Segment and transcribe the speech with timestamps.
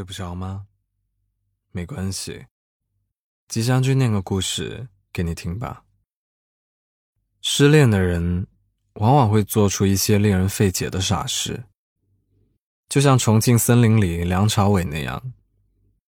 [0.00, 0.64] 睡不着吗？
[1.72, 2.46] 没关系，
[3.48, 5.84] 吉祥君念个故事给你听吧。
[7.42, 8.46] 失恋的人
[8.94, 11.64] 往往会做出一些令人费解的傻事，
[12.88, 15.34] 就像重庆森林里梁朝伟那样，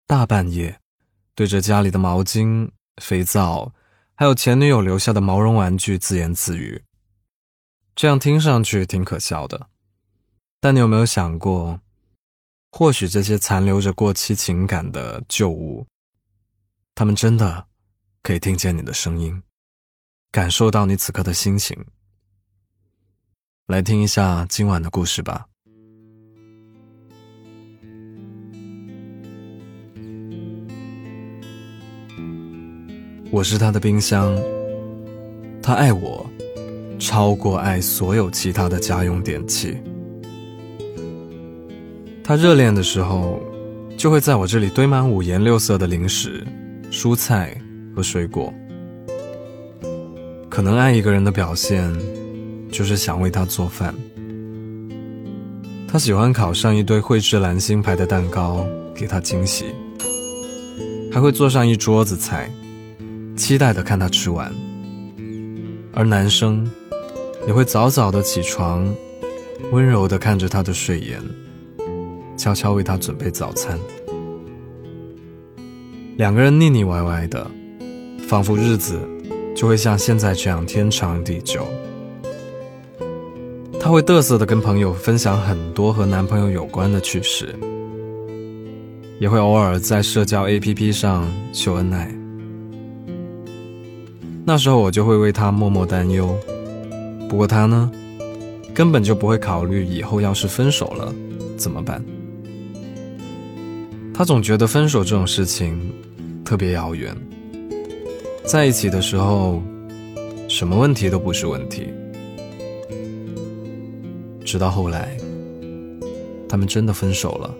[0.05, 0.81] 大半夜
[1.33, 2.69] 对着家里的毛巾、
[3.01, 3.73] 肥皂，
[4.15, 6.83] 还有前女友留下的毛绒玩具自言自语。
[7.95, 9.69] 这样听上去挺可笑的，
[10.59, 11.79] 但你有没有想过？
[12.77, 15.83] 或许这些残留着过期情感的旧物，
[16.93, 17.65] 他们真的
[18.21, 19.41] 可以听见你的声音，
[20.31, 21.75] 感受到你此刻的心情。
[23.65, 25.47] 来听一下今晚的故事吧。
[33.31, 34.37] 我是他的冰箱，
[35.63, 36.23] 他爱我，
[36.99, 39.81] 超过爱所有其他的家用电器。
[42.27, 43.41] 他热恋的时候，
[43.95, 46.45] 就会在我这里堆满五颜六色的零食、
[46.91, 47.57] 蔬菜
[47.95, 48.53] 和水果。
[50.49, 51.89] 可能爱一个人的表现，
[52.69, 53.95] 就是想为他做饭。
[55.87, 59.67] 他喜欢烤上一堆绘制蓝星牌的蛋糕给他惊喜，
[61.09, 62.51] 还会做上一桌子菜，
[63.37, 64.53] 期待的看他吃完。
[65.93, 66.69] 而男生
[67.47, 68.85] 也会早早的起床，
[69.71, 71.23] 温柔的看着他的睡颜。
[72.37, 73.77] 悄悄为他准备早餐，
[76.17, 77.49] 两个人腻腻歪歪的，
[78.29, 78.99] 仿佛日子
[79.55, 81.65] 就会像现在这样天长地久。
[83.79, 87.55] 他会嘚瑟的跟朋友分享很多和男朋友有关的趣事，
[89.19, 92.13] 也会偶尔在社交 APP 上秀恩爱。
[94.45, 96.37] 那时候我就会为他默默担忧，
[97.27, 97.91] 不过他呢，
[98.73, 101.13] 根本就不会考虑以后要是分手了
[101.57, 102.03] 怎么办。
[104.17, 105.79] 他总觉得分手这种事情
[106.43, 107.15] 特别遥远，
[108.43, 109.61] 在一起的时候，
[110.49, 111.93] 什么问题都不是问题。
[114.43, 115.15] 直到后来，
[116.49, 117.55] 他们真的分手了。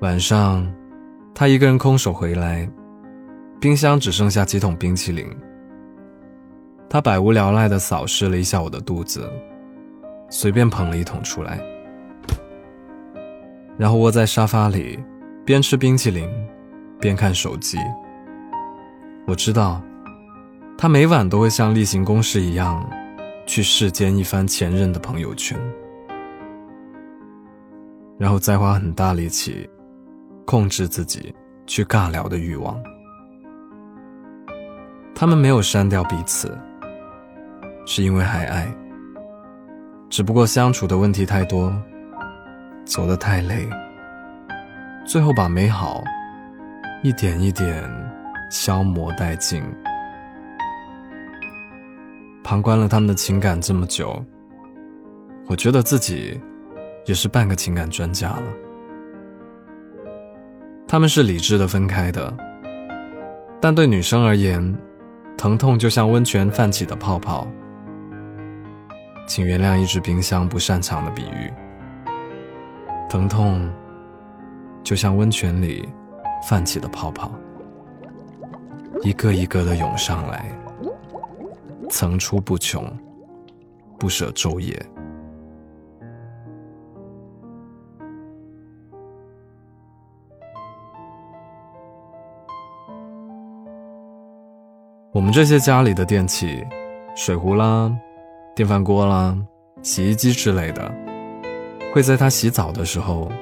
[0.00, 0.66] 晚上，
[1.34, 2.66] 他一个人空手回来，
[3.60, 5.26] 冰箱只剩下几桶冰淇淋。
[6.92, 9.26] 他百无聊赖地扫视了一下我的肚子，
[10.28, 11.58] 随便捧了一桶出来，
[13.78, 15.02] 然后窝在沙发里，
[15.42, 16.28] 边吃冰淇淋，
[17.00, 17.78] 边看手机。
[19.26, 19.80] 我知道，
[20.76, 22.86] 他每晚都会像例行公事一样，
[23.46, 25.58] 去世间一番前任的朋友圈，
[28.18, 29.66] 然后再花很大力气，
[30.44, 31.34] 控制自己
[31.66, 32.78] 去尬聊的欲望。
[35.14, 36.54] 他们没有删掉彼此。
[37.84, 38.72] 是因为还爱，
[40.08, 41.74] 只不过相处的问题太多，
[42.84, 43.68] 走得太累，
[45.04, 46.02] 最后把美好
[47.02, 47.82] 一点一点
[48.50, 49.62] 消磨殆尽。
[52.44, 54.24] 旁观了他们的情感这么久，
[55.46, 56.40] 我觉得自己
[57.06, 58.42] 也是半个情感专家了。
[60.86, 62.32] 他们是理智的分开的，
[63.60, 64.76] 但对女生而言，
[65.38, 67.46] 疼痛就像温泉泛起的泡泡。
[69.26, 71.52] 请原谅一只冰箱不擅长的比喻。
[73.08, 73.70] 疼痛，
[74.82, 75.88] 就像温泉里
[76.48, 77.30] 泛起的泡泡，
[79.02, 80.50] 一个一个的涌上来，
[81.90, 82.84] 层出不穷，
[83.98, 84.74] 不舍昼夜。
[95.12, 96.66] 我们这些家里的电器，
[97.14, 97.94] 水壶啦。
[98.54, 99.34] 电饭锅啦、
[99.82, 100.94] 洗衣机之类的，
[101.94, 103.32] 会在他洗澡的时候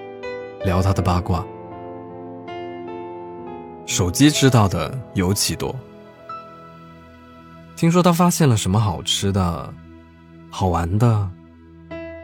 [0.65, 1.45] 聊他的八卦。
[3.87, 5.75] 手机知道的尤其多。
[7.75, 9.75] 听说他发现了什么好吃的、
[10.49, 11.29] 好玩的，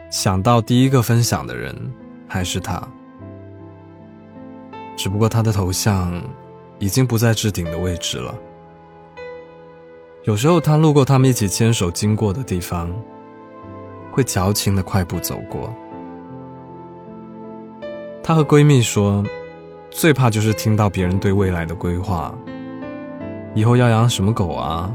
[0.09, 1.75] 想到第一个分享的人
[2.25, 2.81] 还是他。
[4.95, 6.23] 只不过他的头像
[6.79, 8.33] 已经不在置顶的位置了。
[10.27, 12.93] 有时候，他路过他们一起牵手经过的地方，
[14.11, 15.73] 会矫情的快步走过。
[18.21, 19.23] 她和闺蜜说，
[19.89, 22.37] 最怕就是听到别人对未来的规划，
[23.55, 24.93] 以后要养什么狗啊，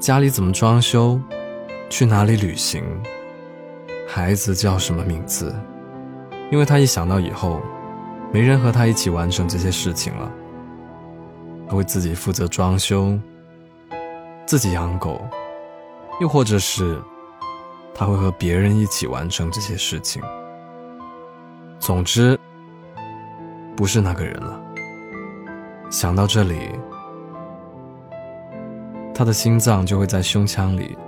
[0.00, 1.20] 家里怎么装修，
[1.88, 2.82] 去哪里旅行，
[4.08, 5.54] 孩子叫什么名字，
[6.50, 7.60] 因为她一想到以后，
[8.32, 10.28] 没人和她一起完成这些事情了，
[11.68, 13.16] 她会自己负责装修。
[14.52, 15.18] 自己养狗，
[16.20, 17.00] 又或者是
[17.94, 20.20] 他会和别人一起完成这些事情。
[21.78, 22.38] 总之，
[23.74, 24.60] 不是那个人了。
[25.88, 26.68] 想到这里，
[29.14, 30.98] 他的心脏就会在胸腔里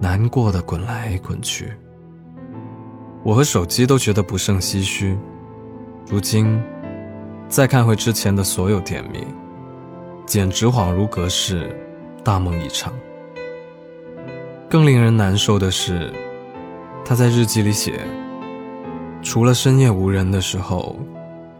[0.00, 1.72] 难过的滚来滚去。
[3.22, 5.16] 我和手机都觉得不胜唏嘘。
[6.08, 6.60] 如今，
[7.48, 9.24] 再看回之前的所有甜蜜，
[10.26, 11.72] 简直恍如隔世，
[12.24, 12.92] 大梦一场。
[14.68, 16.12] 更令人难受的是，
[17.04, 18.00] 他在日记里写，
[19.22, 20.98] 除了深夜无人的时候，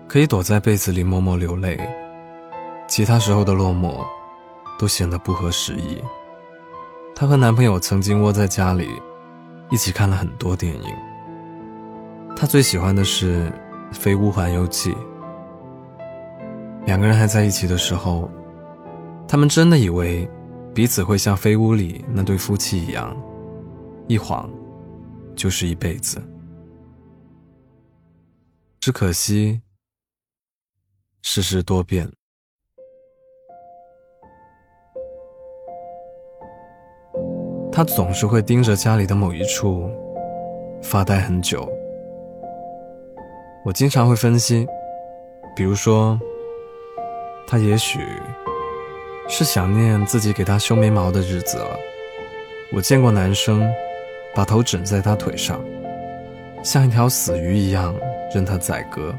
[0.08, 1.78] 可以躲在被子里默默流泪，
[2.88, 4.04] 其他时候的落寞，
[4.78, 6.02] 都显得不合时宜。
[7.14, 8.88] 她和男朋友曾经窝在家里，
[9.70, 10.94] 一起看了很多电影。
[12.34, 13.52] 她最喜欢的是。
[13.96, 14.90] 《飞屋环游记》，
[16.84, 18.28] 两个人还在一起的时候，
[19.28, 20.28] 他们真的以为
[20.74, 23.16] 彼此会像飞屋里那对夫妻一样，
[24.08, 24.50] 一晃
[25.36, 26.20] 就是一辈子。
[28.80, 29.62] 只可惜，
[31.22, 32.10] 世事多变，
[37.70, 39.88] 他总是会盯着家里的某一处
[40.82, 41.70] 发呆很久。
[43.64, 44.66] 我经常会分析，
[45.54, 46.18] 比如说，
[47.46, 48.00] 他也许
[49.28, 51.78] 是想念自己给他修眉毛的日子了。
[52.72, 53.68] 我见过男生
[54.34, 55.64] 把头枕在他腿上，
[56.62, 57.94] 像一条死鱼一样
[58.34, 59.14] 任他宰割。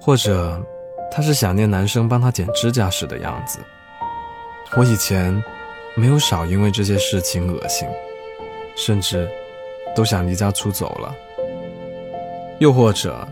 [0.00, 0.60] 或者，
[1.10, 3.58] 他是想念男生帮他剪指甲时的样子。
[4.76, 5.42] 我以前
[5.94, 7.88] 没有少因为这些事情恶心，
[8.76, 9.28] 甚至
[9.94, 11.14] 都想离家出走了。
[12.60, 13.26] 又或者，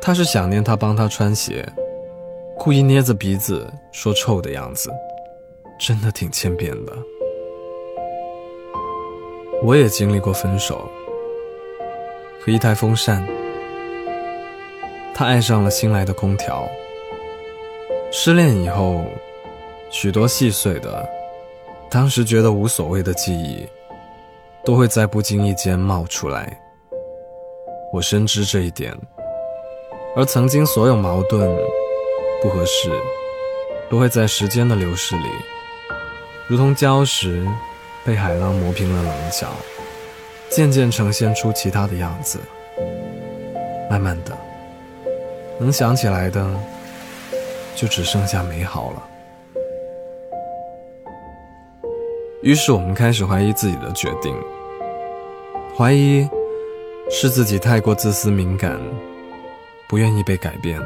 [0.00, 1.66] 他是想念他帮他穿鞋，
[2.62, 4.90] 故意捏着鼻子说臭的样子，
[5.78, 6.92] 真的挺欠扁的。
[9.62, 10.86] 我也经历过分手，
[12.38, 13.26] 和一台风扇，
[15.14, 16.68] 他爱上了新来的空调。
[18.12, 19.06] 失恋以后，
[19.88, 21.08] 许多细碎的，
[21.90, 23.66] 当时觉得无所谓的记忆，
[24.66, 26.60] 都会在不经意间冒出来。
[27.90, 28.94] 我深知这一点，
[30.14, 31.50] 而曾经所有矛盾、
[32.42, 32.90] 不合适，
[33.88, 35.28] 都会在时间的流逝里，
[36.48, 37.46] 如同礁石
[38.04, 39.48] 被海浪磨平了棱角，
[40.48, 42.38] 渐渐呈现出其他的样子。
[43.90, 44.36] 慢慢的，
[45.58, 46.48] 能想起来的，
[47.74, 49.02] 就只剩下美好了。
[52.42, 54.34] 于是我们开始怀疑自己的决定，
[55.76, 56.28] 怀疑。
[57.12, 58.80] 是自己太过自私敏感，
[59.88, 60.80] 不愿意被改变，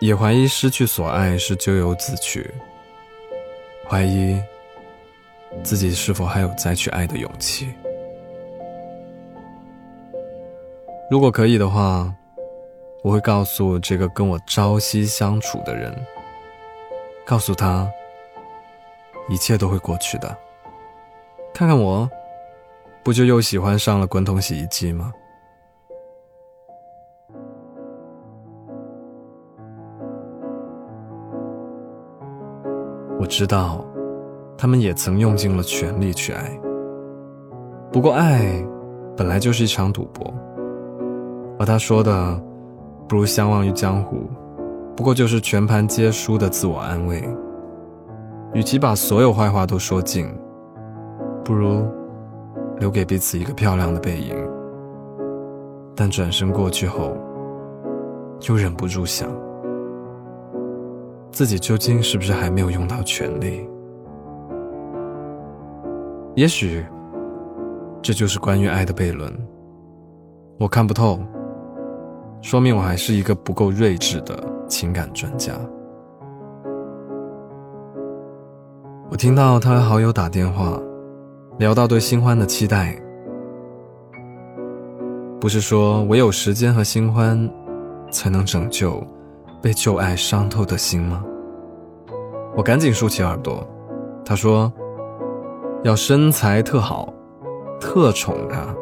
[0.00, 2.48] 也怀疑失去所爱是咎由自取，
[3.88, 4.40] 怀疑
[5.62, 7.72] 自己是否还有再去爱的勇气。
[11.10, 12.14] 如果可以的话，
[13.02, 15.94] 我会告诉这个跟我朝夕相处的人，
[17.24, 17.90] 告诉他，
[19.28, 20.36] 一切都会过去的。
[21.52, 22.08] 看看我。
[23.04, 25.10] 不就又喜欢上了滚筒洗衣机吗？
[33.28, 33.84] 知道，
[34.56, 36.58] 他们也曾用尽了全力去爱。
[37.92, 38.50] 不过，爱
[39.16, 40.32] 本来就是一场赌博。
[41.58, 42.40] 而他说的
[43.08, 44.22] “不如相忘于江湖”，
[44.96, 47.22] 不过就是全盘皆输的自我安慰。
[48.54, 50.26] 与其把所有坏话都说尽，
[51.44, 51.86] 不如……
[52.78, 54.36] 留给彼此一个漂亮的背影，
[55.96, 57.16] 但转身过去后，
[58.48, 59.28] 又忍不住想，
[61.38, 63.64] 自己究竟是不是还没有用到全力？
[66.34, 66.84] 也许，
[68.02, 69.32] 这就是关于爱的悖论。
[70.58, 71.20] 我看不透，
[72.42, 75.54] 说明我还是一个不够睿智的情感专家。
[79.08, 80.76] 我听到他和好友打电话。
[81.60, 83.00] 聊到对新欢的期待，
[85.40, 87.48] 不是说唯有时间和新欢，
[88.10, 89.00] 才能拯救
[89.60, 91.24] 被旧爱伤透的心吗？
[92.56, 93.66] 我赶紧竖起耳朵。
[94.24, 94.72] 他说，
[95.82, 97.12] 要身材特好，
[97.80, 98.74] 特宠他，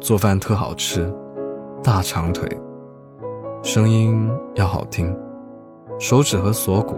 [0.00, 1.12] 做饭特好吃，
[1.82, 2.48] 大长腿，
[3.62, 5.14] 声音要好听，
[5.98, 6.96] 手指和锁骨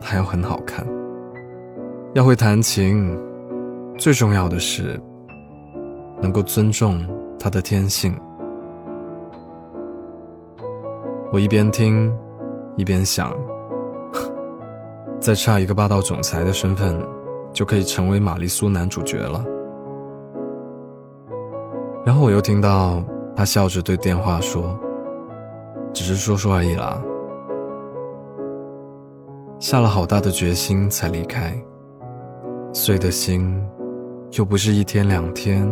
[0.00, 0.86] 还要很好看，
[2.14, 3.18] 要会弹琴。
[3.98, 5.00] 最重要的是，
[6.20, 7.02] 能够尊重
[7.38, 8.14] 他的天性。
[11.32, 12.14] 我一边听，
[12.76, 13.32] 一边想，
[15.18, 16.96] 再差一个霸道总裁的身份，
[17.52, 19.44] 就可以成为玛丽苏男主角了。
[22.04, 23.02] 然后我又听到
[23.34, 24.78] 他笑着对电话说
[25.92, 27.02] ：“只是说说而已啦。”
[29.58, 31.52] 下了好大的决心才离开，
[32.72, 33.58] 碎的心
[34.32, 35.66] 又不是一天两天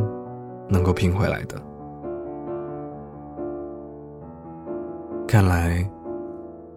[0.68, 1.56] 能够拼回来的。
[5.28, 5.88] 看来，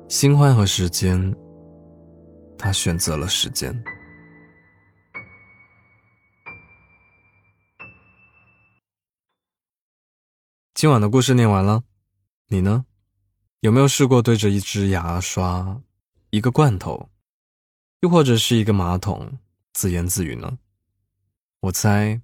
[0.10, 1.36] 新欢和时间，
[2.58, 3.78] 他选择了时间。
[10.74, 11.84] 今晚的故事念完了，
[12.48, 12.86] 你呢？
[13.60, 15.82] 有没有试过对着一支牙刷？
[16.30, 17.10] 一个罐头，
[18.00, 19.38] 又或者是一个马桶，
[19.74, 20.58] 自言自语呢？
[21.60, 22.22] 我猜，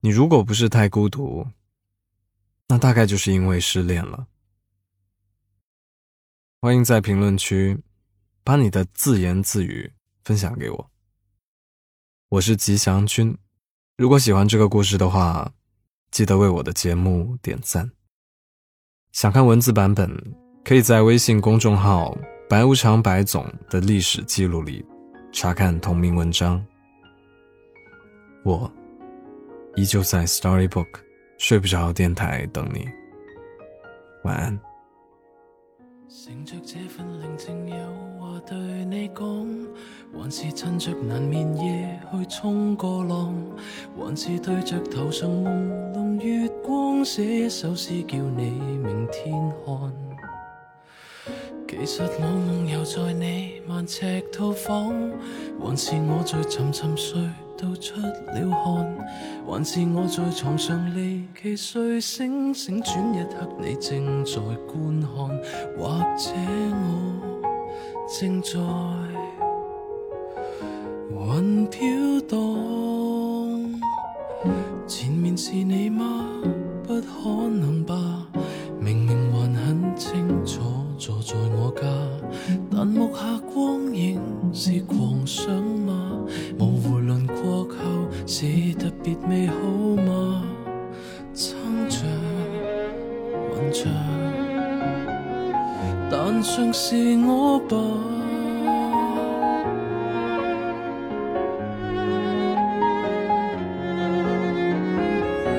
[0.00, 1.46] 你如果不是太孤独，
[2.68, 4.26] 那大概就是因为失恋了。
[6.64, 7.78] 欢迎在评论区
[8.42, 9.92] 把你的自言自语
[10.24, 10.90] 分享给我。
[12.30, 13.36] 我是吉祥君，
[13.98, 15.52] 如果喜欢这个故事的话，
[16.10, 17.90] 记得为我的节目点赞。
[19.12, 20.10] 想看文字版本，
[20.64, 22.16] 可以在微信公众号。
[22.48, 24.82] 白无常白总的历史记录里，
[25.34, 26.64] 查看同名文章。
[28.42, 28.72] 我
[29.76, 30.88] 依旧在 Storybook
[31.36, 32.88] 睡不着电台等你。
[34.22, 34.58] 晚安。
[36.22, 37.76] 乘着这份宁静有
[38.20, 39.66] 话对你讲，
[40.12, 43.34] 还是趁着难眠夜去冲个浪，
[43.98, 49.34] 还是对着头上朦胧月光写一首诗叫你明天
[49.66, 49.92] 看。
[51.66, 54.94] 其实我梦游在你万尺套房，
[55.60, 57.20] 还是我在沉沉睡
[57.56, 58.96] 到出了汗，
[59.46, 64.32] 还是我在床上离奇睡醒，醒转一刻你正在
[64.66, 65.08] 观看，
[65.78, 66.30] 或者
[66.82, 66.86] 我
[68.18, 68.58] 正在
[71.10, 71.80] 云飘
[72.28, 72.36] 荡。
[74.86, 76.26] 前面是你吗？
[76.86, 77.94] 不可能吧？
[78.78, 80.60] 明明还很清楚。
[80.96, 81.82] 坐在我家，
[82.70, 84.20] 但目下光影
[84.52, 86.20] 是狂想吗？
[89.26, 91.22] 模糊轮廓后是特别美好吗？
[91.34, 91.96] 撑着，
[93.50, 93.88] 混着，
[96.10, 97.76] 但像是我吧？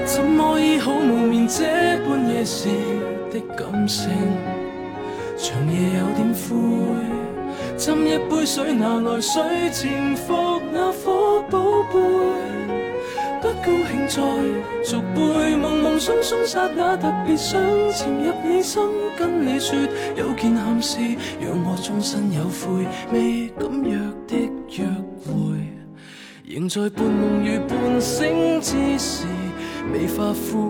[0.06, 1.66] 怎么医好无眠这
[2.08, 2.70] 半夜时
[3.32, 4.10] 的感性？
[5.38, 6.56] 长夜有点灰，
[7.78, 9.42] 斟一杯水，拿来睡
[9.72, 11.60] 前服那火宝
[11.92, 12.85] 贝。
[13.46, 14.16] 不高兴再
[14.84, 17.62] 续背，梦梦松松刹那特别想
[17.92, 18.82] 潜入你心，
[19.16, 19.78] 跟你说
[20.16, 20.98] 有件憾事，
[21.40, 23.96] 让我终身有悔，未敢约
[24.28, 24.36] 的
[24.72, 24.84] 约
[25.22, 25.32] 会，
[26.44, 29.28] 仍在半梦与半醒之时，
[29.94, 30.66] 未化灰。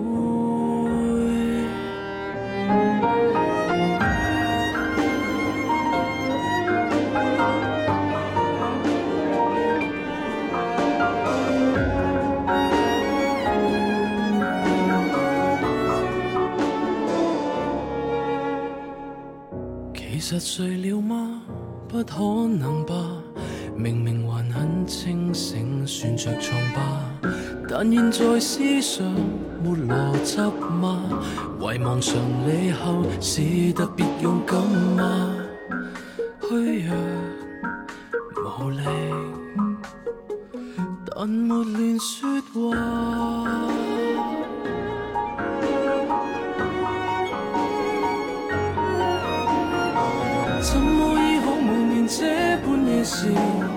[20.27, 21.39] 实睡了吗？
[21.87, 22.17] 不可
[22.47, 22.95] 能吧。
[23.77, 26.81] 明明还很清醒，算着床吧。
[27.69, 29.05] 但现在思想
[29.63, 30.41] 没逻辑
[30.81, 31.03] 吗？
[31.59, 32.15] 遗忘常
[32.47, 34.59] 理后是特别勇敢
[34.97, 35.31] 吗？
[36.49, 36.95] 虚弱
[38.65, 38.81] 无力，
[41.05, 43.74] 但没乱说话。
[52.17, 52.23] 这
[52.65, 53.27] 半夜时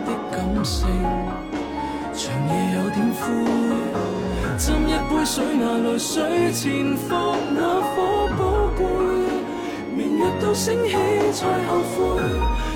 [0.06, 0.86] 的感性？
[2.14, 3.26] 长夜有点灰，
[4.56, 7.08] 斟一杯水拿来睡前服
[7.52, 8.40] 那火宝
[8.78, 8.84] 贝。
[9.92, 10.92] 明日到升起
[11.32, 11.98] 才后悔，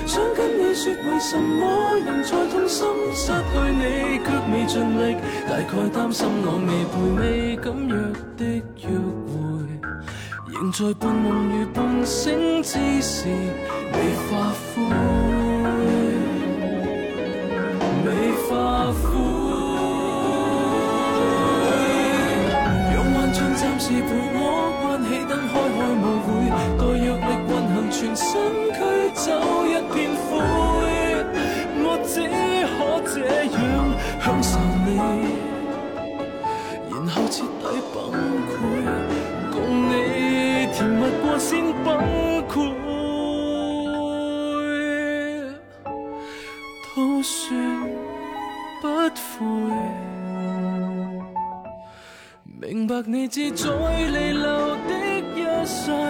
[0.05, 3.31] 想跟你说为什么仍在痛心，失去
[3.71, 5.15] 你却未尽力，
[5.47, 7.95] 大概担心我未陪未敢约
[8.35, 8.43] 的
[8.81, 8.89] 约
[9.29, 9.31] 会。
[10.51, 13.29] 仍在半梦与半醒之时，
[13.93, 13.97] 未
[14.29, 14.83] 发灰，
[19.01, 19.13] 化灰。
[22.93, 24.37] 让幻象暂时陪我，
[24.81, 26.57] 关起灯开开舞会，待
[27.05, 28.23] 药力运行，全身
[52.93, 54.93] 或你志在弥留的
[55.35, 56.02] 一生，